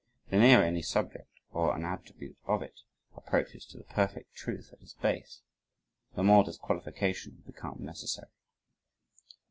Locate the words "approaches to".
3.15-3.77